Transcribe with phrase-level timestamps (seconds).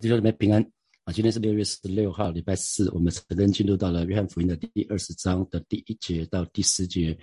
[0.00, 0.62] 弟兄姊妹平安
[1.02, 1.12] 啊！
[1.12, 7.18] 今天是六月十六号，礼拜四，我们曾经进入到了约翰福音的第二十章的第一节到第十节。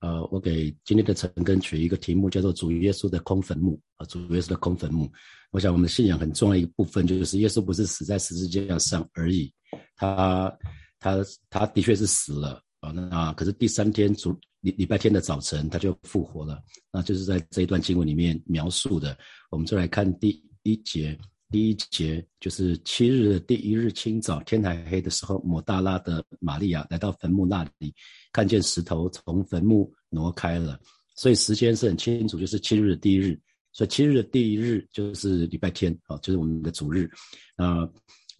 [0.00, 5.08] 呃，我给今天的陈根取一个题目，叫做“主耶稣的空坟墓”啊，主耶稣的空坟墓。
[5.52, 9.52] 我想我们信仰很重要一部分，就是耶稣不是死在十字架上而已，
[9.94, 10.52] 他
[10.98, 16.60] 他他的确是死了啊，那可是第三天主礼礼拜天的早晨他就复活了，
[16.92, 19.16] 那就是在这一段经文里面描述的。
[19.52, 21.16] 我们就来看第一节。
[21.50, 27.94] 第一节就是七日的第一日清早，天还黑的时候，抹大拉的玛利亚来到坟墓那里，
[28.32, 30.78] 看见石头从坟墓挪开了，
[31.16, 33.38] 所以时间是很清楚，就是七日的第一日。
[33.72, 37.08] 所以七日的第一日就是礼拜天，啊，就是我们的主日。
[37.56, 37.88] 啊，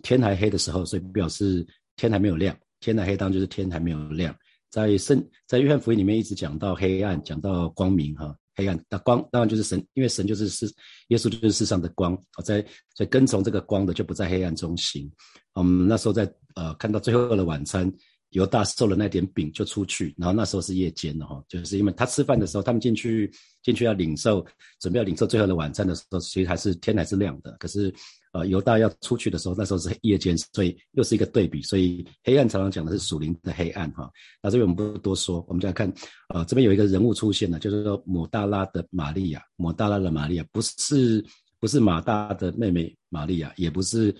[0.02, 2.56] 天还黑的时候，所以表示天还没有亮。
[2.80, 4.36] 天还黑当就是天还没有亮。
[4.68, 8.36] 在圣在约翰福音里面一直讲到黑暗，讲到光明，哈。
[8.58, 10.66] 黑暗那光当然就是神，因为神就是世，
[11.08, 12.12] 耶稣就是世上的光。
[12.32, 12.60] 好，在
[12.96, 15.08] 在跟从这个光的就不在黑暗中行。
[15.54, 17.88] 嗯，那时候在呃看到最后的晚餐，
[18.30, 24.44] 犹大受了那点饼就出去，然后那时候是夜间了哈，就是因为他吃饭的时候，他们进去进去要领受，
[24.80, 27.94] 准备要领受最后的晚餐的时候，其实还是天还是亮的，可是。
[28.32, 31.62] 呃，犹大要出去的时候，那时候是夜间，所以又是一个对比。
[31.62, 34.10] 所以黑暗常常讲的是属灵的黑暗哈。
[34.42, 35.92] 那这边我们不多说，我们再来看，
[36.28, 41.24] 呃，这边有一个人物出现了，就是说抹大拉的玛利亚，抹大拉的玛利亚不是
[41.58, 44.14] 不是马大的妹妹玛利亚，也不是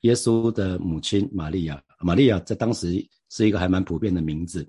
[0.00, 1.82] 耶稣的母亲玛利亚。
[2.00, 4.66] 玛利亚在当时是一个还蛮普遍的名字，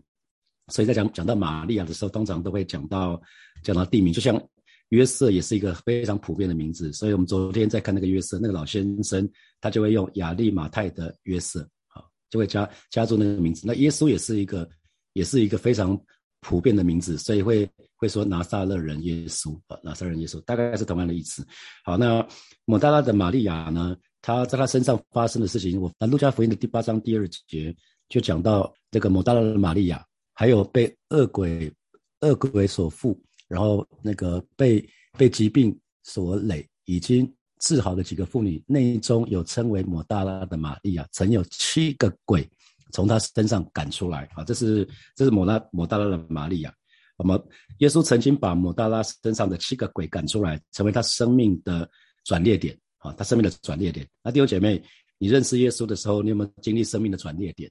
[0.68, 3.22] 所以在讲讲到玛利亚的时候，通常都会讲到
[3.64, 4.42] 讲到地名，就像。
[4.89, 9.28] 约瑟也是一个非常普遍的名字，所以我们昨天在看那个约瑟，那个老先生
[9.59, 13.64] 他就会用亚利马泰的约瑟，好，就会加加注那个名字。
[13.66, 14.70] 那耶稣也是一个，
[15.14, 16.00] 也是一个非常
[16.42, 21.44] 普遍的名字，所以会会说拿撒勒人耶稣，啊，拿撒勒人耶稣大概是同样的意思。
[21.84, 22.23] 好，那
[22.66, 27.75] 抹大拉的玛利亚呢，她在她身上发生的事情，我路加福音的第八章第二节
[28.09, 31.74] 就讲到这个抹大拉的玛利亚，还有被恶鬼
[32.19, 33.19] 恶鬼所附。
[33.53, 34.84] 然后那个被
[35.16, 42.50] 被疾病所累，已经治好的几个妇女，内中有称为抹大拉的玛利亚，曾有七个鬼
[42.92, 44.44] 从她身上赶出来啊！
[44.44, 46.74] 这是这是抹拉抹大拉的玛利亚。
[47.16, 47.40] 那么
[47.78, 51.88] 耶稣曾经把抹大拉身上的七个鬼赶出来，成为他生命的
[52.24, 53.13] 转捩点啊！
[53.13, 54.03] 他生命的转捩点。
[54.24, 54.81] 那弟兄姐妹，
[55.19, 57.69] 你认识耶稣的时候，你有没有经历生命的转捩点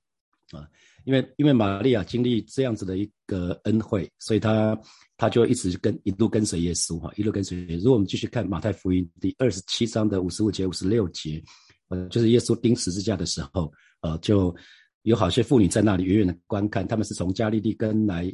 [0.53, 0.65] 啊？
[1.05, 4.79] 因为因为玛利亚经历这样子的一个恩惠，所以她
[5.17, 7.65] 她就一直跟一路跟随耶稣哈，一路跟随。
[7.77, 11.43] 如果我们继续看马太福音第二十七章的五十五节、五十六节，
[11.89, 14.55] 呃，就是耶稣钉十字架的时候，呃，就
[15.03, 18.33] 有好些妇女在那里远远的观看，他们是从加利利跟来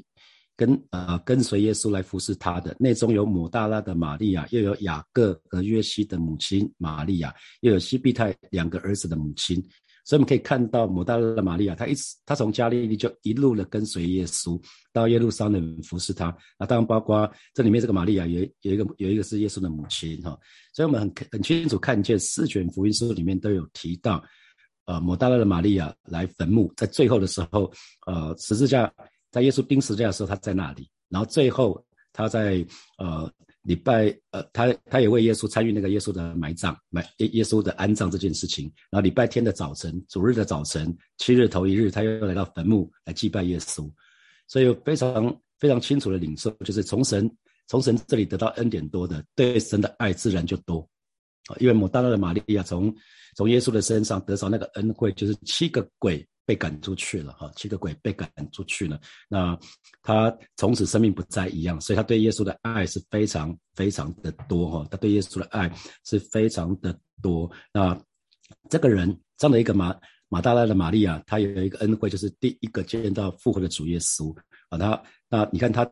[0.57, 2.77] 跟呃跟随耶稣来服侍他的。
[2.79, 9.63] 内中有抹大拉的玛利亚，又有雅各和约西的母亲玛利亚，又有西庇太两个儿子的母亲。
[10.09, 14.59] 所以我们可以看到，摩大拉的玛利亚，她一直她从加利利就一路的跟随耶稣
[14.91, 16.35] 到耶路撒冷服侍他。
[16.57, 20.31] 啊，当然包括这里面这个玛利亚，有有一个有一个是耶稣的母亲哈。
[20.73, 24.25] 所以我们很很清楚看见四卷福音书里面都有提到，
[24.87, 27.71] 呃，摩大拉的玛利亚来坟墓，在最后的时候，
[28.07, 28.91] 呃，十字架
[29.31, 33.31] 在耶稣钉十字架的时候，他在那里，然后最后他在呃。
[33.69, 38.65] 礼拜，呃，他他也为耶稣参与那个耶稣的埋葬，埋耶耶稣的安葬这件事情。
[38.91, 43.87] 然后礼拜天的早晨，主日的早晨，七日头一日，他又来到坟墓来祭拜耶稣，
[44.47, 47.31] 所以非常非常清楚的领受，就是从神
[47.67, 50.89] 从神这里得到恩典多的，对神的爱自然就多。
[51.59, 52.95] 因为摩大拉的玛利亚从
[53.37, 56.27] 从耶稣的身上得着那个恩惠，就是七个鬼。
[56.49, 58.99] 被赶出去了哈，七个鬼被赶出去了，
[59.29, 59.55] 那
[60.01, 65.71] 他从此生命不再一样，所以他对耶稣的爱是非常非常的多哈，他对耶稣的爱
[66.07, 67.51] 是非常的多。
[67.71, 67.95] 那
[68.71, 69.95] 这个人这样的一个马
[70.31, 74.35] 马大拉的玛利亚，他有一个恩惠，就是第一个见到复活的主耶稣
[74.71, 74.79] 啊。
[74.79, 75.87] 他那你看他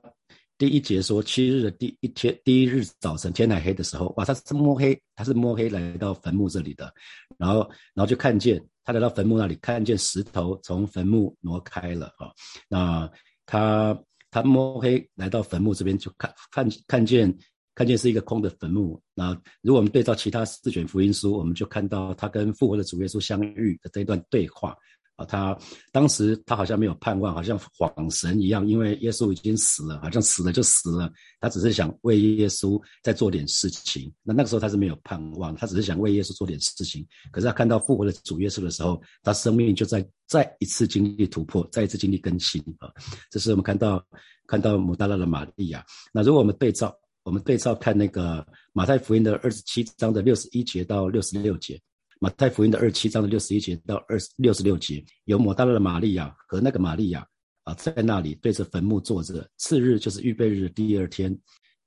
[0.57, 6.91] 第一节说七日的第一天第一日早晨天还黑的时候，哇，他是摸黑，他是摸黑来到坟墓这里的，
[7.37, 7.61] 然后
[7.93, 8.59] 然后就看见。
[8.87, 12.31] 他来到坟墓那里，看见石头从坟墓挪开了啊。
[12.69, 13.11] 那
[13.45, 14.01] 他
[14.31, 17.37] 他摸黑来到坟墓这边，就看看看见
[17.75, 19.03] 看见是一个空的坟墓。
[19.13, 24.77] 那如果我们对照其他四卷福音书，我们就看到他跟复活的主耶稣相遇的这一段对话。
[25.17, 25.59] 啊，他
[25.91, 31.11] 当时他好像没有盼望，好像恍神一样，因为耶稣已经死了，好像死了就死了。
[31.41, 34.13] 他只是想为耶稣再做点事情。
[34.23, 37.07] 那那个时候他是没有盼望，他只是想为耶稣做点事情。
[37.33, 42.91] 可是他看到复活的主耶稣的时候，他生命就在再一次经历突破，再一次经历更新啊。
[43.31, 44.05] 这是我们看到
[44.47, 45.83] 看到母大拉的玛利亚。
[46.13, 51.81] 那如果我们对照，我们对照看那个马太福音的二十七章的六十一节到六十六节。
[52.19, 57.27] 马太福音的二七章的六十一节到二六十六节，有抹大拉的玛利亚和那个玛利亚
[57.65, 59.49] 啊，在那里对着坟墓坐着。
[59.59, 61.37] 次日就是预备日的第二天，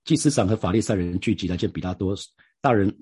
[0.05, 2.15] 祭司长和法利赛人聚集来见比拉多
[2.61, 2.95] 大人。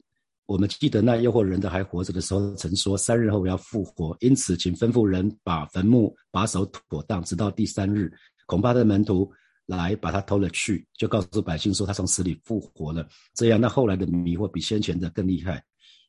[0.45, 8.09] 我们记得那诱惑人的还活着的时候，曾说三日后要复活，因此请吩咐人把坟墓把守妥当，直到第三日。
[8.45, 9.29] 恐怕他的门徒
[9.65, 13.05] 来把他偷了去，就告诉百姓说他从死里复活了。
[13.33, 15.61] 这样，那后来的迷惑比先前的更厉害。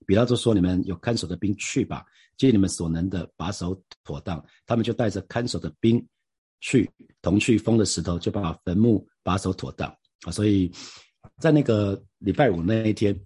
[0.06, 2.05] 比拉多说：“你们有看守的兵去吧，
[2.37, 6.05] 尽你们所能的把守妥当。”他们就带着看守的兵
[6.61, 6.91] 去，
[7.23, 9.89] 同去封的石头，就把坟墓把守妥当
[10.23, 10.33] 啊。
[10.33, 10.71] 所以
[11.41, 13.19] 在那个礼拜五那一天。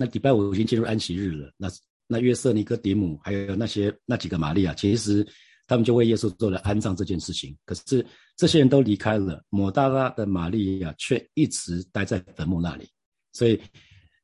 [0.00, 1.68] 那礼拜五已经进入安息日了，那
[2.06, 5.26] 那约瑟尼哥底姆还有那些那几个玛利亚，其实
[5.66, 7.56] 他们就为耶稣做了安葬这件事情。
[7.64, 8.06] 可是
[8.36, 12.88] 这些人都离开了，抹大拉的玛利亚却一直待在坟墓那里。
[13.32, 13.60] 所以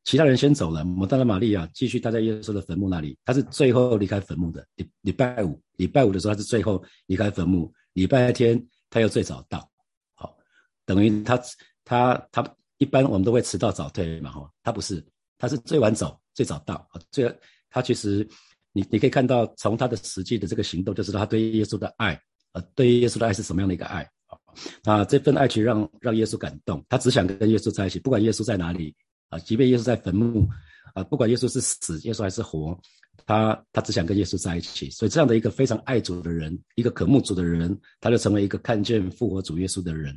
[0.04, 3.16] 其他人先走了，抹大拉玛利亚继续待在耶稣的坟墓那里。
[3.24, 4.66] 他是最后离开坟墓的。
[4.76, 9.68] 礼礼拜五，礼拜五的时候他是最后离开坟墓，礼拜天他又最早到。
[10.14, 10.36] 好，
[10.84, 11.40] 等于他
[11.84, 15.04] 他他一般我们都会迟到早退嘛，哈，他不是。
[15.36, 17.00] 他是最晚走，最早到啊！
[17.10, 17.30] 最
[17.68, 18.26] 他其实，
[18.72, 22.18] 你你可以看到，从他的实际的这个行动，就知道他对耶稣的爱，
[22.52, 24.38] 呃，对耶稣的爱是什么样的一个爱啊？
[24.84, 28.94] 那这份爱情让让耶稣感动，他只想跟耶稣在一起，不管耶稣在哪里
[29.34, 30.48] 啊，即便耶稣在坟墓
[30.94, 32.78] 啊，不管耶稣是死，耶稣还是活，
[33.26, 34.88] 他他只想跟耶稣在一起。
[34.90, 40.16] 所以这样的一个非常爱主的人，一个渴慕主的人，他就成为一个看见复活主耶稣的人。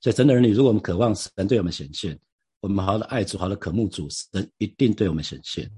[0.00, 2.18] 所以，真的儿女，如果我们渴望神对我们显现。
[2.60, 5.70] 我们好好的爱主，好的渴慕主，神一定对我们显现。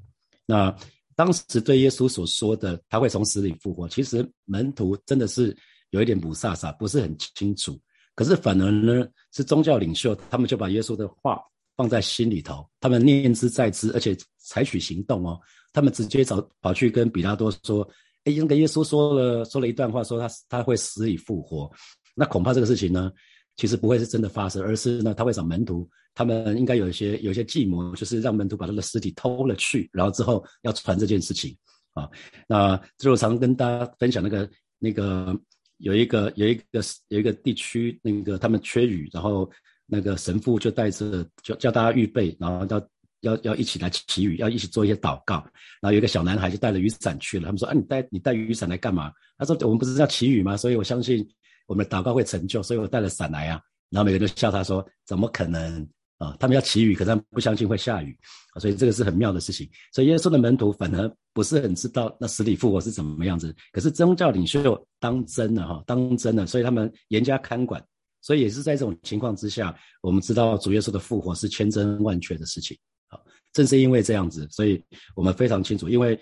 [0.46, 0.72] 那
[1.16, 5.56] 当时对耶稣所说的他会从死里复活，其实门徒真的是
[5.90, 7.76] 有一点不飒飒，不是很清楚。
[8.14, 11.40] 可是反而呢，是宗教领袖他们就把耶稣的话
[11.76, 15.38] 放在心里头，他们念之在之，而且采取行动哦。
[15.72, 17.86] 他们直接找跑去跟比拉多说
[18.24, 21.70] ：“哎，那个耶稣说了说了一段话，说他他会死里复活。
[22.14, 23.12] 那恐怕这个事情呢，
[23.56, 25.88] 其实不会是真的发生，而是呢，他会找门徒。”
[26.18, 31.54] 他们应该有一些有一些计谋，就是让门徒把他的尸体偷了去，然后之后要传这件事情
[31.92, 32.08] 啊。
[32.48, 35.38] 那就常跟大家分享那个那个
[35.76, 39.46] 有一个有一个有一个地区那个他们缺雨，然后
[39.86, 42.88] 那个神父就带着就叫大家预备，然后要
[43.20, 45.36] 要要一起来祈雨，要一起做一些祷告。
[45.80, 47.46] 然后有一个小男孩就带了雨伞去了。
[47.46, 49.12] 他们说啊，你带你带雨伞来干嘛？
[49.38, 50.56] 他说我们不是要祈雨吗？
[50.56, 51.26] 所以我相信
[51.66, 53.60] 我们的祷告会成就，所以我带了伞来啊。
[53.90, 55.86] 然后每个人都笑他说怎么可能？
[56.18, 58.18] 啊，他们要祈雨，可是他们不相信会下雨，
[58.58, 59.68] 所以这个是很妙的事情。
[59.92, 67.84] 所以耶稣的门徒反而不是很知道那死里复活是怎么样子，可是宗教领袖当真了哈，当真了，所以他们严加看管。
[68.26, 72.76] 所以也是在这种情况之下，我们知道主耶稣的复活是千真万确的事情。
[73.06, 74.82] 好，正是因为这样子，所以
[75.14, 76.18] 我们非常清楚，因为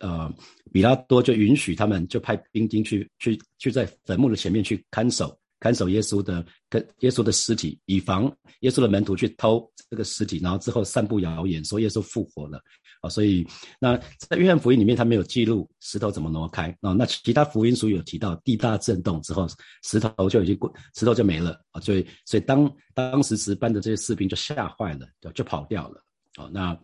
[0.00, 0.32] 呃，
[0.72, 5.36] 比拉多就允许他们就派兵丁去去去在坟墓的前面去看守。
[5.58, 12.58] 看守耶稣的跟耶稣的尸体，以防耶稣的门徒去偷这个尸体，然后之后散布谣言说耶稣复活了
[13.00, 13.08] 啊。
[13.08, 13.46] 所以
[13.78, 16.92] 那在约翰福音里面，他没有记录石头怎么挪开啊。
[16.92, 19.46] 那其他福音书有提到地大震动之后，
[19.82, 21.80] 石头就已经过，石头就没了啊。
[21.80, 26.02] 所以所以当当时值班的这些士兵就吓坏了，就就跑掉了
[26.36, 26.48] 啊。
[26.52, 26.78] 那。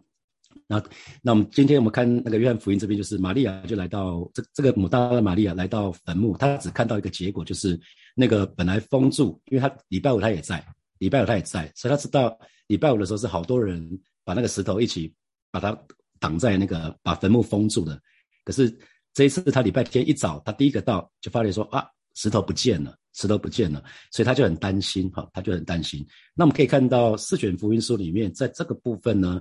[0.68, 0.82] 那
[1.22, 7.78] 那我们今天我们看那个约翰福音这边，就是玛利亚就来到这这个母大的玛利亚来到坟墓，她只看到一个结果，就是
[8.14, 10.64] 那个本来封住，因为她礼拜五她也在，
[10.98, 12.36] 礼拜五她也在，所以她知道
[12.68, 13.86] 礼拜五的时候是好多人
[14.24, 15.12] 把那个石头一起
[15.50, 15.78] 把它
[16.18, 18.00] 挡在那个把坟墓封住的。
[18.44, 18.72] 可是
[19.14, 26.06] 这一次他礼拜天一早，他第一个到就发现说啊石头不见了，石头不见了，所以他就很担心哈，他就很担心。
[26.34, 29.40] 那我们可以看到四卷福音书里面，在这个部分呢。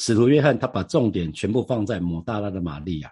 [0.00, 3.10] 使徒约翰他把重点全部放在抹大拉的玛利亚，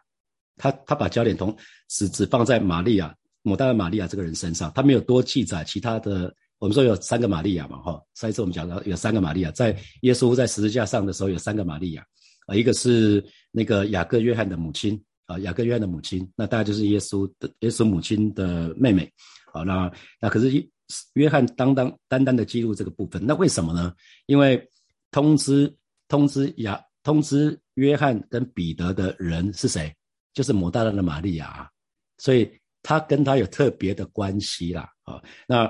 [0.57, 1.53] 他他把焦点同
[1.89, 6.33] 只只放在玛利亚抹大拉玛利亚这个人身上，他没有多记载其他的。
[6.59, 12.07] 我们说有三个玛利亚嘛，哈，上一次我们讲到有三个玛利亚，在耶稣在十字架上的时候有三个玛利亚
[12.47, 19.13] 啊，一个是那个雅各约翰的母亲啊，雅各约翰的母亲，那大概就是耶稣的耶稣母亲的妹妹，
[19.53, 20.51] 好，那那可是
[21.15, 23.95] 约翰当当单单的记录这个部分，那为什么呢？
[24.27, 24.67] 因为
[25.11, 25.73] 通知。
[26.09, 29.93] 通知雅通知约翰跟彼得的人是谁？
[30.33, 31.69] 就是摩大拉的玛利亚，
[32.19, 32.49] 所以
[32.81, 34.89] 他跟他有特别的关系啦。
[35.03, 35.69] 啊，那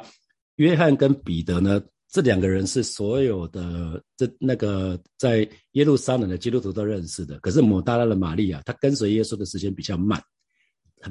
[0.57, 1.83] 约翰跟彼得呢？
[2.11, 7.39] 这两个人是所有的这那个在耶路撒冷的基督徒都认识的。
[7.41, 10.23] 可是摩大拉的玛利亚，他跟随耶稣的时间比较慢，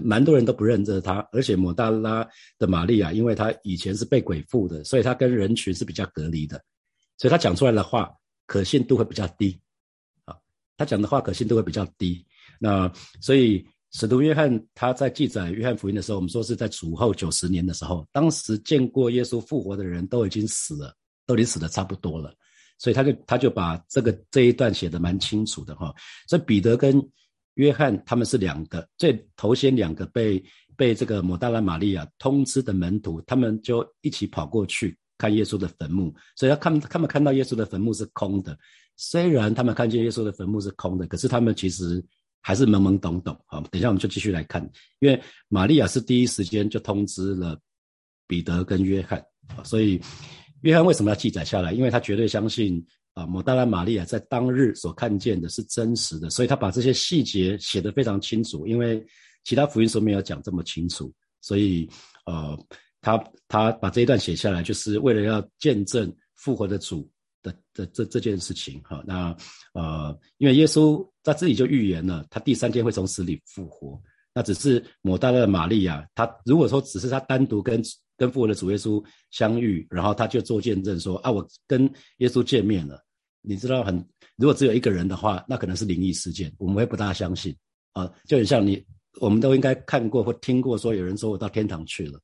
[0.01, 1.27] 蛮多人都不认得他。
[1.31, 6.61] 而且摩大拉的玛利亚，因为他以前是被鬼附的，所以他跟人群是比较隔离的，
[7.17, 8.11] 所以他讲出来的话。
[8.47, 9.59] 可信度会比较低，
[10.25, 10.37] 啊，
[10.77, 12.23] 他讲的话可信度会比较低，
[12.59, 12.87] 那
[13.19, 20.93] 所以使徒约翰他在记载约翰福音的时候，我们说是在主后九十年的时候，当时见过耶稣复活的人都已经死了，
[21.25, 22.33] 都已经死的差不多了，
[22.77, 25.93] 所以他就他就把这个这一段写的蛮清楚的哈。
[26.27, 27.01] 所以彼得跟
[27.53, 30.43] 约翰他们是两个最头先两个被
[30.75, 38.57] 被这个抹大拉玛利亚通知的门徒，他们就一起跑过去看耶稣的坟墓，所以他看他们看到耶稣的坟墓是空的。
[38.97, 42.03] 虽然他们看见耶稣的坟墓是空的，可是他们其实
[42.45, 43.35] 还是懵懵懂懂。
[43.47, 44.61] 好，等一下我们就继续来看，
[44.99, 47.59] 因为玛利亚是第一时间就通知了
[48.27, 49.19] 彼得跟约翰，
[49.63, 49.99] 所以
[50.61, 51.73] 约翰为什么要记载下来？
[51.73, 52.85] 因为他绝对相信
[53.15, 58.67] 啊，抹大拉玛利亚在当日所看见的是真实的，所以他把这些细节写得非常清楚。
[58.67, 59.03] 因为
[59.43, 61.11] 其他福音书没有讲这么清楚，
[61.41, 61.89] 所以
[62.27, 62.55] 呃，
[63.01, 67.09] 他他把这一段写下来，就是为了要见证复活的主。
[67.45, 69.29] 的的这这件事情哈，那
[69.73, 73.99] 呃，因为耶稣在自己就预言了，他第三天会从死里复活。
[74.31, 77.81] 那只是抹大拉玛利亚，他如果说只是他单独跟
[78.15, 83.03] 跟复活的主耶稣相遇，然后他就做见证说啊，我跟耶稣见面了。
[83.41, 83.95] 你知道很，
[84.35, 87.55] 如果只有一个人的话，那可能是灵异事件，我们会不大相信
[87.93, 88.11] 啊。
[88.27, 88.85] 就很像你，
[89.19, 92.19] 我们都应该看过或听过说有人说我到天堂去了，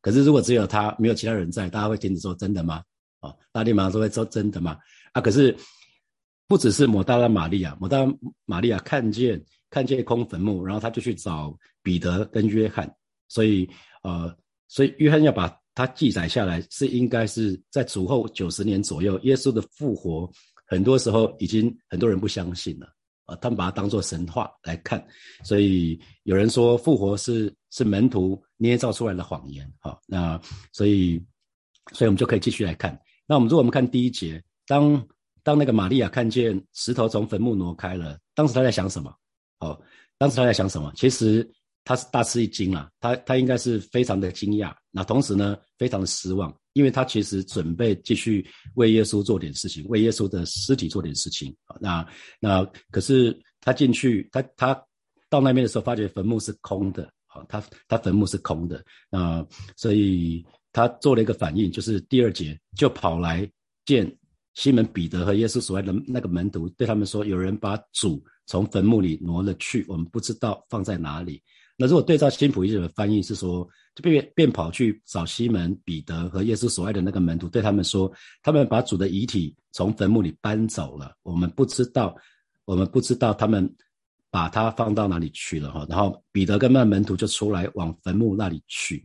[0.00, 2.82] 可是如果只有他，没有其他人在，大家会停止说真的吗？
[3.20, 4.78] 啊，大力马说会说真的吗？
[5.12, 5.56] 啊，可是
[6.48, 8.12] 不只是抹大拉玛利亚，抹大拉
[8.44, 12.88] 玛利亚看见看见空坟墓，然后他就去找彼得跟约翰，
[13.28, 13.68] 所以
[14.02, 14.34] 呃，
[14.68, 20.30] 所以约翰要把它记载下来，是应该是在主后九十年左右，耶稣的复活，
[20.66, 22.86] 很多时候已经很多人不相信了
[23.24, 25.04] 啊，他们把它当做神话来看，
[25.44, 30.40] 所以有人说复活是是门徒捏造出来的谎言，好，那
[30.72, 31.20] 所以
[31.92, 32.98] 所以我们就可以继续来看。
[33.26, 35.04] 那我们如果我们看第一节，当
[35.46, 39.14] 当那个玛利亚看见石头从坟墓挪开了，当时他在想什么？
[39.60, 39.80] 哦，
[40.18, 40.92] 当时他在想什么？
[40.96, 41.48] 其实
[41.84, 51.54] 他是大吃一惊啊，他他应该是非常的惊讶，那同时呢，非常的失望，因为他其实准备继续为耶稣做点事情，为耶稣的尸体做点事情。
[51.78, 52.04] 那
[52.40, 54.74] 那可是他进去，他他
[55.30, 60.44] 到那边的时候，发觉坟墓是空的，好，他他坟墓是空的，那所以。
[60.72, 63.50] 他做了一个反应，就是第二节就跑来
[63.86, 64.06] 见
[64.56, 71.40] 西门彼得和耶稣所爱的那个门徒，对他们说：“有人把主从坟墓里挪了去，我们不知道放在哪里。”
[71.76, 78.10] 那如果对照新普译的翻译是说，就便便跑去找西门彼得和耶稣所爱的那个门徒，对他们说
[78.42, 82.16] ：“他们把主的遗体从坟墓里搬走了，我们不知道，
[82.64, 83.70] 我们不知道他们
[84.30, 89.04] 把它放到哪里去了。”哈，然后彼得跟那门徒就出来往坟墓那里去，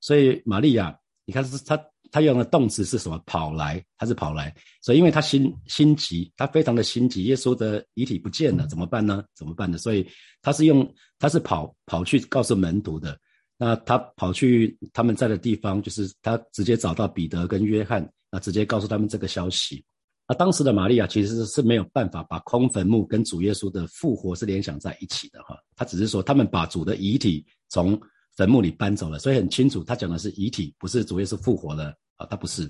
[0.00, 0.98] 所以玛利亚。
[1.24, 1.78] 你看，是他
[2.10, 3.18] 他用的动词是什么？
[3.26, 7.24] 跑来，他是跑来，所以因为他心心急，他非常的心急。
[7.24, 9.24] 耶稣的遗体不见了，怎么办呢？
[9.34, 9.78] 怎么办呢？
[9.78, 10.06] 所以
[10.42, 10.88] 他是用，
[11.18, 13.18] 他是跑跑去告诉门徒的。
[13.56, 19.84] 那他跑去他们在的地方，就是他直接找到彼得跟约翰，那直接告诉他们这个消息。
[20.28, 25.56] 那当时的玛利亚其实是没有办法把空坟墓跟主耶稣的复活是联想在一起的哈。
[25.74, 28.00] 他只是说他们把主的遗体从。
[28.38, 31.92] 坟墓里搬走了，所以很清楚，他讲的是遗体，不是主耶稣复活了。
[32.18, 32.62] 啊，他不是，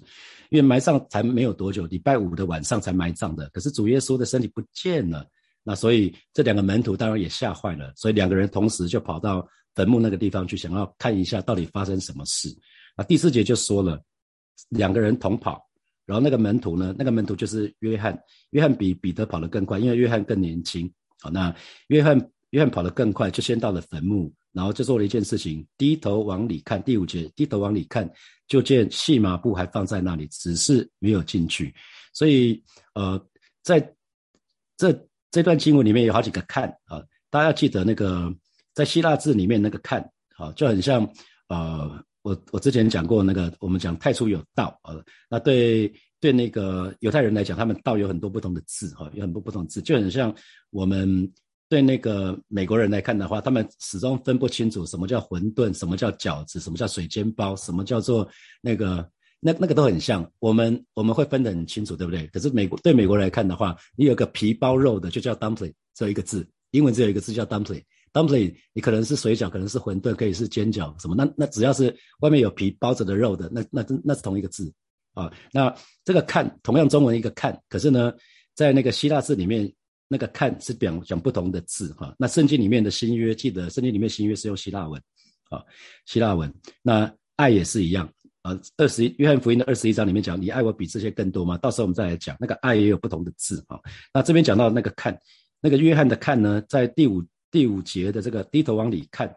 [0.50, 5.26] 因为埋葬才没有多久，礼拜五的晚上才埋葬的，可是主耶稣的身体不见了，
[5.62, 12.54] 那所以这两个门徒当然也吓坏了，所以两个人同时就跑到坟墓那个地方去，想要看一下到底发生什么事。
[12.94, 13.98] 那第四节就说了，
[14.68, 15.66] 两个人同跑，
[16.04, 18.18] 然后那个门徒呢，那个门徒就是约翰，
[18.50, 21.56] 约翰比彼得跑得更快，因为约翰更年轻，好，那
[21.86, 24.30] 约翰约翰跑得更快，就先到了坟墓。
[24.58, 26.82] 然后就做了一件事情，低头往里看。
[26.82, 28.10] 第五节，低头往里看，
[28.48, 31.72] 就见细麻布还放在那里，只是没有进去。
[32.12, 32.60] 所以，
[32.96, 33.24] 呃，
[33.62, 33.78] 在
[34.76, 34.92] 这
[35.30, 37.00] 这段经文里面有好几个看啊，
[37.30, 38.34] 大家要记得那个
[38.74, 40.02] 在希腊字里面那个看
[40.36, 41.08] 啊，就很像
[41.46, 44.92] 呃，我我之前讲过那个，我们讲太初有道啊，
[45.30, 45.86] 那对
[46.18, 50.34] 对那个犹太人来讲，他们道有很多不同的字哈，有很多不同字，就很像
[50.70, 51.32] 我们。
[51.68, 58.26] 对那个美国人来看的话，他们始终分不清楚什么叫馄饨，什么叫饺子，什么叫水煎包，什么叫做
[58.62, 59.06] 那个
[59.38, 60.26] 那那个都很像。
[60.38, 62.26] 我们我们会分得很清楚，对不对？
[62.28, 67.82] 可是美国对美国人来看的话，你有个皮包肉的就叫 dumpling，只有一个字，英文只有一个字叫 dumpling。
[68.14, 74.72] dumpling 你可能是水饺，可能是馄饨，可以是煎饺，什么那那只要是外面有皮包着的肉的，那那那是同一个字
[75.12, 75.30] 啊。
[75.52, 78.10] 那这个看同样中文一个看，可是呢，
[78.54, 79.70] 在那个希腊字里面。
[80.08, 85.00] 那个看是表讲不同的字哈，那圣经里面的新约，记得圣经里面新约是用希腊文，
[85.50, 85.62] 啊，
[86.06, 86.52] 希腊文。
[86.82, 88.10] 那爱也是一样
[88.42, 91.58] 啊，二十一约翰福音的二十一章里面讲，你爱我比这些更多吗？
[91.58, 93.78] 到时候我们再来讲，那个爱也有不同的字啊。
[94.12, 95.16] 那这边讲到那个看，
[95.60, 99.30] 那个约翰的看呢，在第五第五节的这个低头往里看，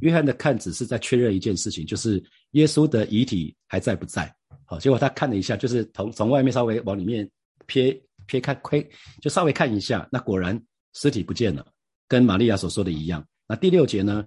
[0.00, 4.34] 约翰的看只是在确认一件事情，就是耶稣的遗体还在不在。
[4.64, 7.28] 好，结果他看了一下，就是从从外面稍微往里面
[7.66, 8.88] 瞥撇开窥，
[9.20, 10.60] 就稍微看一下，那果然
[10.94, 11.64] 尸体不见了，
[12.08, 13.26] 跟玛利亚所说的一样。
[13.46, 14.24] 那第六节呢，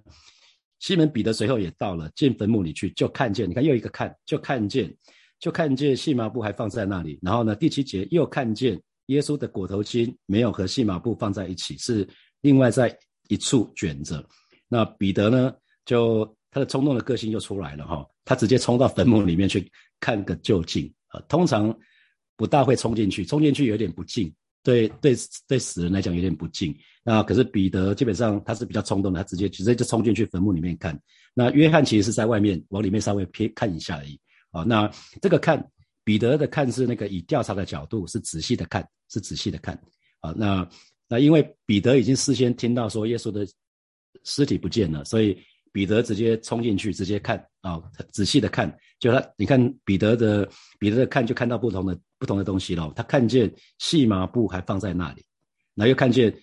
[0.78, 4.94] 西门彼得随后也到了，进坟墓里去，就看见，你看又一个看，就看见，
[5.38, 7.18] 就看见细麻布还放在那里。
[7.22, 12.08] 然后呢，第七节又看见耶稣的裹头巾没有和细麻布放在一起，是
[12.42, 12.96] 另外在
[13.28, 14.24] 一处卷着。
[14.68, 15.52] 那彼得呢，
[15.84, 19.70] 就他的冲动的个性又出来了哈，他直接冲到坟墓里面去。
[20.00, 21.76] 看个究竟啊，通常
[22.38, 25.12] 不大会冲进去，冲进去有点不敬，对对
[25.48, 26.72] 对，死人来讲有点不敬。
[27.02, 30.96] 那可是彼得基本上他是比较冲动的，他直接直接就冲进去坟墓里面看。
[31.34, 34.18] 那约翰其实是在外面往里面稍微瞥看一下而已。
[34.52, 34.88] 啊，那
[35.20, 35.68] 这个看
[36.04, 39.74] 彼得的看是那个以调查的角度，是仔细的看，是仔细的看。
[40.20, 40.68] 啊，那
[41.08, 43.44] 那因为彼得已经事先听到说耶稣的
[44.22, 45.36] 尸体不见了，所以。
[45.70, 47.80] 彼得直接冲进去，直接看啊，
[48.10, 52.92] 仔细的看，就他，你看彼得的彼得的看，就看到不同的不同的东西了。
[52.96, 55.24] 他看见细麻布还放在那里，
[55.74, 56.34] 然后又看见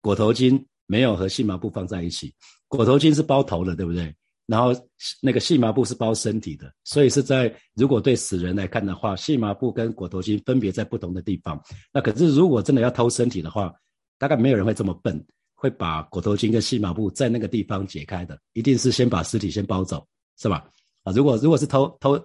[0.00, 2.34] 裹头巾没有和细麻布放在一起。
[2.68, 4.14] 裹头巾是包头的，对不对？
[4.46, 4.72] 然后
[5.20, 11.60] 那个细麻布是包身体的，所以是在如果对死人来看的话，细麻布跟裹头巾分别在不同的地方。
[11.92, 13.72] 那可是如果真的要偷身体的话，
[14.18, 15.24] 大概没有人会这么笨。
[15.58, 20.06] 会把裹头巾跟细麻布在那个地方解开的，一定是先把尸体先包走，
[20.38, 20.68] 是吧？
[21.06, 22.22] 啊，如果如果是偷偷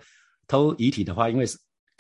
[0.48, 1.46] 偷遗体的话，因为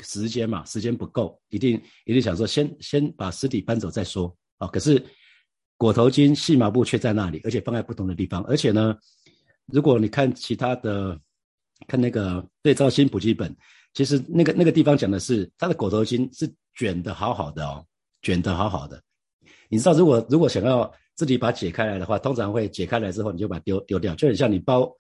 [0.03, 4.67] 时间嘛，时间不够，一定一定想说先先把尸体搬走再说啊。
[4.67, 5.01] 可是
[5.77, 8.97] 裹头巾、细麻布却在那里，而且放在不同的地方，而且呢，
[9.67, 11.15] 如果你看其他的，
[11.88, 13.55] 看那个对照新补记本，
[13.93, 17.85] 其实那个那个地方讲的是他的裹头巾是卷的好好的哦，
[18.23, 19.00] 卷的好好的。
[19.69, 24.91] 你知道，如果如果想要自己把解开来的话，通常会解开来之后，你就把它丢丢掉，就很像你包，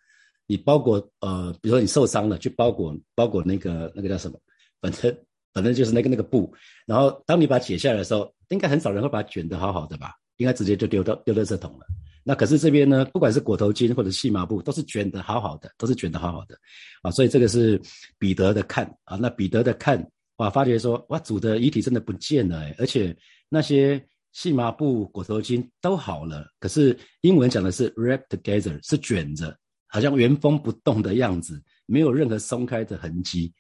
[0.51, 4.37] 你包裹呃，比如说你受伤了，去包裹包裹那个那个叫什么，
[4.81, 5.17] 反正
[5.53, 6.53] 反正就是那个那个布，
[6.85, 10.11] 然后当你把它解下来的时候，应该很少人会把它卷得好好的吧？
[10.35, 11.85] 应该直接就丢到丢到这桶了。
[12.21, 16.57] 那可是这边呢，不管是裹头巾或者细麻布，都是卷得好好的，都是卷得好好的
[17.01, 17.09] 啊。
[17.11, 17.81] 所以这个是
[18.19, 23.15] 彼得的看啊，那彼得的看哇，发觉说哇，主的遗体真的不见了，而且
[23.47, 24.05] 那些。
[24.33, 29.53] 细麻布、裹头巾都好了，可是英文讲的是 wrap together，是卷着，
[29.91, 33.53] 好像原封不动的样子，没有任何松开的痕迹。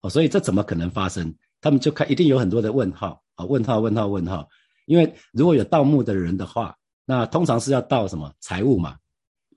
[0.00, 1.34] 哦，所以这怎么可能发生？
[1.60, 4.48] 他们就看，一定有很多的问号啊，问号、问号、问号。
[4.86, 8.96] 因为如果有盗墓的人的话，那通常是要盗什么财物嘛？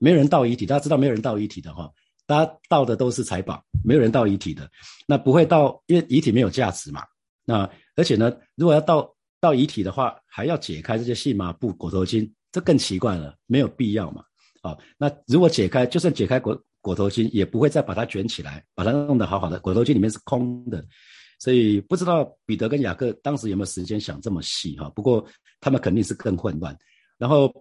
[0.00, 1.90] 没有人盗遗体，大家知道没有人盗遗体的哈，
[2.26, 4.68] 大家盗的都是财宝，没有人盗遗体的。
[5.06, 7.02] 那不会盗，因为遗体没有价值嘛。
[7.44, 9.10] 那而且呢，如果要盗。
[9.38, 14.24] 盗遗体的话，还要解开这些细麻布、裹头巾，这更奇怪了，没有必要嘛？
[14.66, 19.60] 啊，那如果解开，就算解开裹裹头巾，也不会再把它卷起来，把它弄得好好的。
[19.60, 20.84] 裹头巾里面是空的，
[21.38, 24.90] 所以不知道彼得跟雅各当时有没有时间想这么细哈？
[24.90, 25.24] 不过
[25.60, 26.76] 他们肯定是更混乱。
[27.18, 27.52] 然后，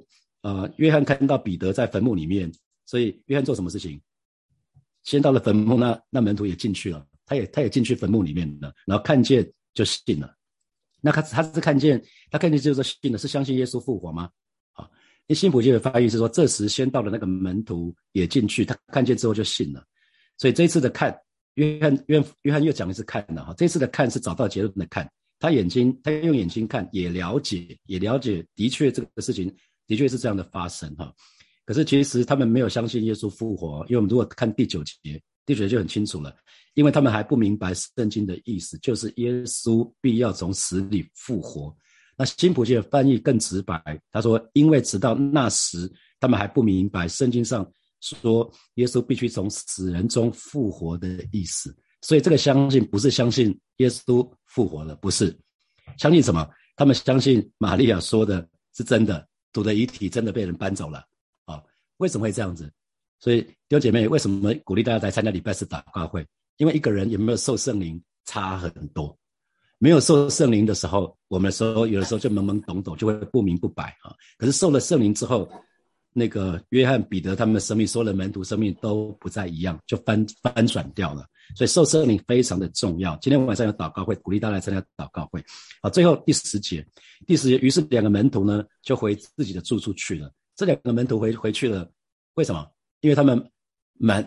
[0.41, 2.51] 呃，约翰看到彼得在坟墓里面，
[2.85, 4.01] 所以约翰做什么事情？
[5.03, 10.35] 先到了坟墓，那那门徒也进去了，他也他也进去坟墓里面了，然后看见就信了。
[11.01, 14.29] 那他他是看见他看见就是信了是相信耶稣复活吗？
[15.25, 19.83] 啊，那新普记的翻译是说，这时先到的那个门徒也进去，他看见之后就信了。
[20.37, 21.17] 所以这一次的看，
[21.55, 25.09] 约翰约翰约翰又讲的是看的哈，这次的看是找到结论的看，
[25.39, 29.53] 他眼睛他用眼睛看，也了解也了解，的确这个事情
[29.87, 31.13] 的确是这样的发生哈。
[31.65, 36.35] 可是其实他们没有相信耶稣复活，因为我们如果看第九节，第九节就很清楚了。
[36.75, 41.73] 因为他们还不明白圣经的意思，就是耶稣必要从死里复活。
[42.15, 47.69] 那新普界的翻译更直白，他说：“因为直到那时，他们还不明白圣经上
[48.01, 51.75] 说耶稣必须从死人中复活的意思。
[52.01, 55.35] 所以这个相信不是相信耶稣复活了，不是
[55.97, 56.47] 相信什么？
[56.75, 61.03] 他们相信玛利亚说的是真的，主的遗体真的被人搬走了
[61.45, 61.61] 啊？
[61.97, 62.71] 为什么会这样子？
[63.19, 66.25] 所以弟兄姐妹，为什么鼓励大家来参加礼拜四祷告会？”
[66.57, 69.17] 因为一个人有没有受圣灵差很多，
[69.77, 74.15] 没有受圣灵的时候，我们说有的时候就懵懵懂懂，就会不明不白啊。
[74.37, 75.49] 可是受了圣灵之后，
[76.13, 81.25] 那个约翰、彼得他们的生命，所有的门徒生命都不再一样，就翻翻转掉了。
[81.55, 83.17] 所以受圣灵非常的重要。
[83.17, 85.43] 今天晚上有祷告会，鼓励大家参加祷告会。
[85.81, 86.85] 好，最后第十节，
[87.27, 90.31] 第十节，于是两个门徒呢就回自己的住处去了。
[90.55, 91.89] 这两个门徒回回去了，
[92.35, 92.65] 为什么？
[93.01, 93.51] 因为他们
[93.95, 94.25] 门。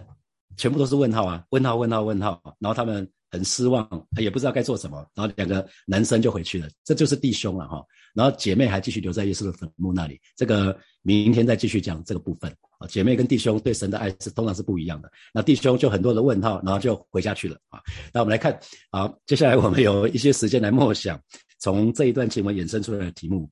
[0.56, 3.88] 全部都是问号啊，问号问号问号，然后他们很失望，
[4.18, 7.84] 也不知道该做什么，然后两个男生就回去了，这就是弟兄了哈。
[8.14, 12.86] 然后姐妹还继续留在耶稣的坟墓那里，这个明天再继续讲这个部分啊。
[12.88, 17.80] 姐妹跟弟兄对神的爱是通常是不一样的，那弟兄就很多的问号，然后就回家去了啊。
[18.12, 18.58] 那我们来看，
[18.90, 21.20] 好，接下来我们有一些时间来默想，
[21.60, 23.48] 从这一段经文衍生出来的题目。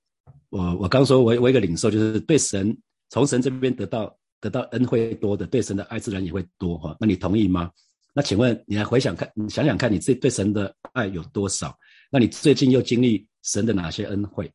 [0.48, 2.76] 我我刚说，我我一个领受就是对神
[3.10, 6.96] 从神这边得到得到恩惠多的，对神的爱自然也会多哈。
[6.98, 7.70] 那你同意吗？
[8.16, 11.76] 那请问你来回想看，你想想看你自己对神的爱有多少？
[12.10, 14.50] 那你最近又经历神的哪些恩惠？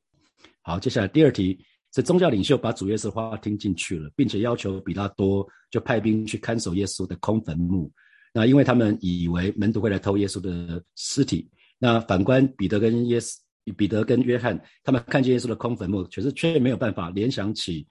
[0.63, 7.91] 好，接下来第二题是宗教领袖把主耶稣的话听进去了，并且要求比拉多就派兵去看守耶稣的空坟墓。
[8.33, 11.47] 那因为他们以为门徒会来偷耶稣的尸体。
[11.77, 13.37] 那反观彼得跟耶稣，
[13.77, 17.85] 彼得跟约翰，他们看见耶稣的空坟墓，可是却没有办法联想起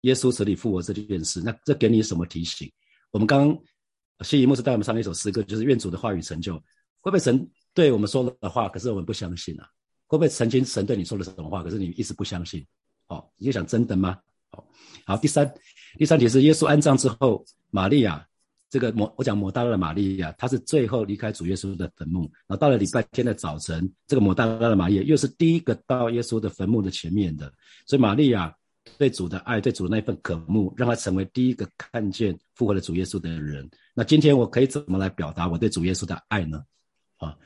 [0.00, 1.40] 耶稣死里复活这件事。
[1.40, 2.68] 那这给你什么提醒？
[3.12, 3.56] 我们刚。
[4.22, 6.54] 谢一牧师带我们唱了一首诗歌，就是愿主的话语成就。
[7.00, 9.66] 会不会神对我们说的话，可是我们不相信啊？
[10.06, 12.64] 会不会曾经神对你说了什么话，可是你一直不相信？
[13.08, 14.16] 哦，你就想真的吗？
[14.52, 14.64] 哦，
[15.04, 15.52] 好，第三，
[15.98, 18.24] 第三题是耶稣安葬之后，玛利亚
[18.70, 27.52] 这个摩，我讲摩大拉的玛利亚，她是最后离开主耶稣的坟墓，然后到了礼拜天的早晨，这个摩大拉的玛利亚又是第一个到耶稣的坟墓的前面的，
[27.86, 28.54] 所以玛利亚。
[28.98, 33.68] 对主的爱，对主的那份渴慕，让他成为第一个看见复活的主耶稣的人。
[33.94, 36.62] 那今天我可以怎么来表达我对主耶稣的爱呢？
[37.18, 37.36] 啊，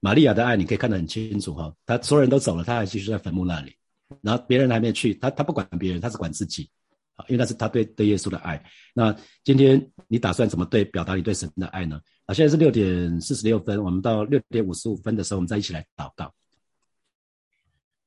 [0.00, 1.74] 玛利亚的爱你可以看得很清楚哈。
[1.86, 3.74] 他所有人都走了，他还继续在坟墓那里。
[4.20, 6.70] 然后别人还没去，他他不管别人，他是管自己
[7.16, 8.62] 啊，因为那是他对对耶稣的爱。
[8.92, 12.00] 那今天你打算怎么对表达你对神的爱呢？
[12.26, 16.32] 啊，现在是六点四十六分，我们到六点五十五分的时候，我们再一起来祷告。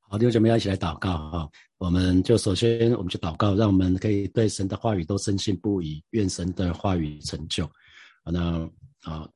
[0.10, 1.50] 好，弟兄姐妹要一起来祷告哈。
[1.78, 7.70] 我们就首先，我们去祷告，让我们可以对神的话语都深信不疑，愿神的话语成就。
[8.26, 8.62] 那
[9.04, 9.30] 啊，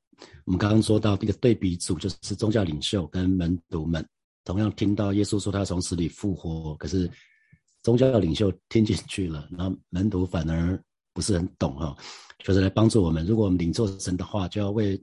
[0.46, 4.04] 我们刚刚说到一个对比组，就是宗教领袖跟门徒们，
[4.44, 7.10] 同样听到耶稣说他从死里复活，可是
[7.84, 11.96] 宗教领袖听进去了，然后门徒反而不是很懂哈。
[12.44, 15.00] 就是来帮助我们，如果我们领受神的话，就要为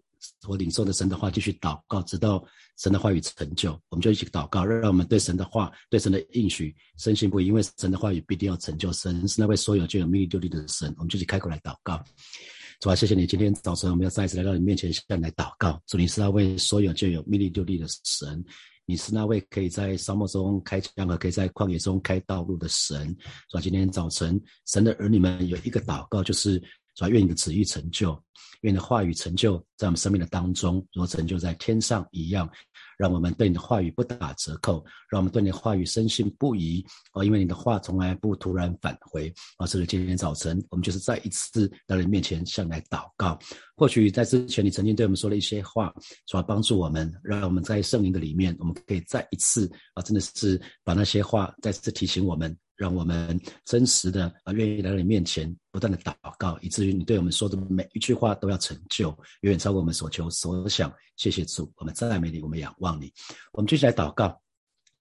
[0.46, 2.44] 我领受的神的话继续祷告，直到。
[2.81, 7.46] 神的话语成就，我们就一起祷告，让我们对神的话、对神的应许深信不疑。
[7.46, 10.94] 因为神的话语必定要成就，神是那位所有就有命令就立的神。
[10.96, 12.00] 我们就去开口来祷告，
[12.78, 15.83] 主啊，谢谢你，今天早晨我们要再一次来到你面前向你来祷告。
[15.88, 18.44] 主，你是那位所有就有命令就立的神，
[18.87, 23.12] 你是那位可以在沙漠中开江河，可以在旷野中开道路的神。
[23.50, 26.61] 主啊，今天早晨神的儿女们有一个祷告，就是
[26.94, 28.16] 主啊，愿你的旨意成就。
[28.62, 32.51] 愿你的话语成就在我们生命的当中，如成就在天上一样，
[32.97, 39.66] 让我们对你的话语不打折扣，让我们对你的话语深信不疑哦，因为你的话从来不突然返回啊！
[39.66, 43.38] 所以今天早晨，我们就是再一次到你面前向你来祷告。
[43.77, 45.94] 或许在之前你曾经对我们说了一些话，
[46.27, 52.57] 说帮助我们，让我们在圣灵的里面，我们可以再一次啊，真的是把那些话再次提醒我们。
[52.79, 59.09] 让我们真实的啊，愿意来到你面前，不断的祷告，以至于你对我们说的每一句话都要成就，
[59.41, 60.91] 远远超过我们所求所想。
[61.17, 63.12] 谢谢主，我们赞美你，我们仰望你。
[63.53, 64.41] 我们继续来祷告，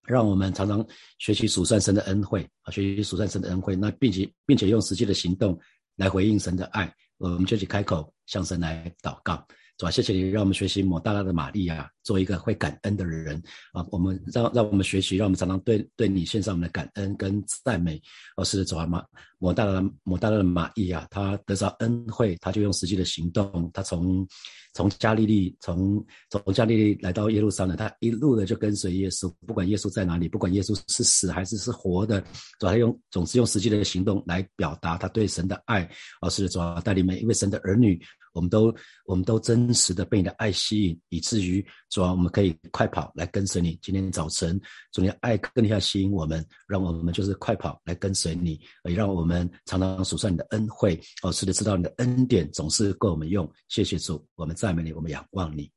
[0.08, 0.84] 让我们常常
[1.20, 5.56] 学习数算神的恩惠啊，学习数算神的恩惠，那并且并且用实际的行动
[5.98, 6.92] 来回应神的爱。
[7.20, 9.46] 我们就去开口向神来祷告。
[9.78, 13.40] 主啊，谢谢你让我们学习抹大拉的玛利亚，做一个会感恩的人
[13.74, 13.86] 啊！
[13.92, 18.02] 我们让让我们学习，让我们常常对对你献上我们的感恩跟赞美。
[18.38, 19.04] 哦，是主啊，玛
[19.38, 24.28] 抹大拉抹大拉的玛利亚，他得着恩惠，他就用实际的行动，他从
[24.74, 32.20] 从加利利，从从加利利来到耶路撒冷，他一路的就跟随耶稣，不管耶稣在哪里，不管耶稣是死还是是活的，
[32.60, 35.88] 主要用总是用实际的行动来表达他对神的爱。
[36.22, 38.02] 哦，是主啊，带领每一位神的儿女。
[38.38, 38.74] 我们都，
[39.06, 43.78] 我们都真实的被你的爱吸引，以至于主啊，我们可以快跑来跟随你。
[43.82, 44.60] 今天早晨，
[44.94, 53.52] 主你的爱更加吸引我们，让我们就是快跑来跟随你，也让我们常常数算你的恩惠，哦，是的，知道你的恩典总是够我们用。
[53.70, 55.77] 谢谢主，我们赞美你，我们仰望你。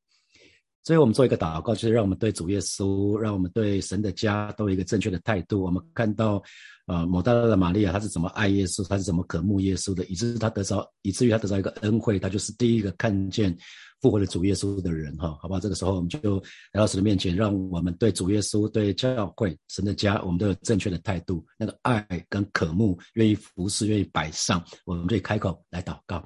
[0.83, 5.63] 所以，我们做一个祷告，就是让我们对主耶稣，让我们对神的家都有一个正确的态度。
[5.63, 6.43] 我们看到。
[6.87, 8.85] 呃某大拉的玛利亚，她是怎么爱耶稣？
[8.89, 10.05] 她是怎么渴慕耶稣的？
[10.07, 13.57] 以至于她得着，以至于她得着一个恩惠，她就是第一个看见
[14.01, 15.61] 复活的主耶稣的人，哈，好不好？
[15.61, 16.39] 这个时候我们就
[16.73, 26.25] 来到神的面前，让我们对主耶稣、对教会、神的家，我们都有正确的态度，那个爱跟渴慕，愿意服侍，愿意摆上，我们可以开口来祷告。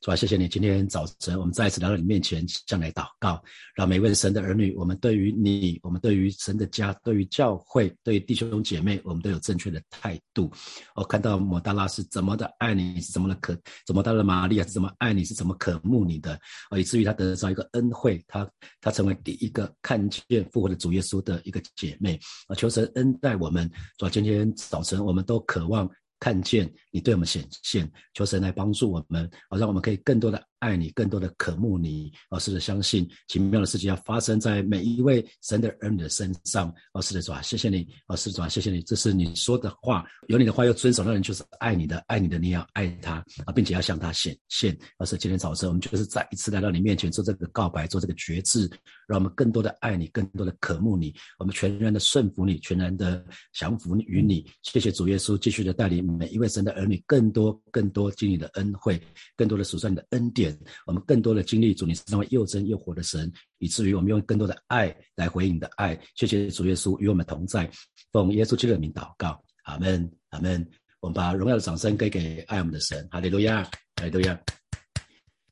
[0.00, 0.48] 主啊，谢谢你！
[0.48, 3.40] 今天早晨，我们再一次来到你面前，向来祷告，
[3.72, 10.50] 让每位神的儿女，我们对于你，我们对于神的家，对于教会，对于弟兄姐妹，我们都有正确的态度。
[10.96, 13.56] 我看到摩大拉是怎么的爱你，是怎么的可，
[13.86, 16.32] 怎么大的玛利亚是怎么爱你，是怎么渴慕你的，
[16.70, 18.48] 啊，以至于他得到一个恩惠，她
[18.80, 22.18] 她成为第一个看见复活的主耶稣的一个姐妹。
[22.48, 30.42] 啊，求神恩待我们，主今天早晨我们都渴望看见你对我们显现，求神来帮助我们，啊，让我们可以更多的。
[30.62, 44.78] 爱你，更多的渴慕你，哦，是的，相信奇妙的事情要发生在每一位神的儿女的身上，哦，是的，主啊，谢谢你，哦，是主啊，谢谢你，这是你说的话，有你的话要遵守的人就是爱你的，爱你的你要爱他啊，并且要向他显现。
[44.98, 48.70] 而是今天早晨我们就是再一次来到你面前做这个告白，做这个决志，
[49.08, 54.48] 让我们更多的爱你，更多的渴慕你，我们全然的顺服你，全然的降服于你。
[54.62, 59.00] 谢谢主耶稣，继续的带领每一位神的儿女，更多更多经历的恩惠，
[59.34, 60.51] 更多的数算你的恩典。
[60.86, 65.98] 我们更多的经历主，你是那位又真又活的神，以至于我们用更多的爱来回应你的爱。
[66.14, 67.70] 谢谢主耶稣与我们同在，
[68.10, 70.66] 奉耶稣基督的名祷告，阿门，阿门。
[71.00, 73.64] 我们把荣耀的掌声给给爱我们的神，哈利路亚，
[73.96, 74.40] 哈利路亚。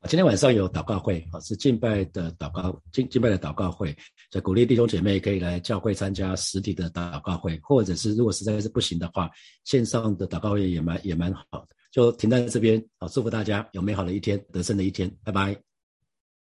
[0.08, 3.92] 今天晚上有祷告会，啊，是敬拜的祷告，敬敬拜的祷告会，
[4.30, 9.28] 所以鼓励弟兄姐妹可以来教会参加实体的祷告会，或者是如果实在是不行的话，
[9.64, 11.68] 线上的祷告会也蛮也蛮好的。
[11.90, 15.69] 就停在这边，好，祝福大家有美好的一天，得胜的一天，拜拜。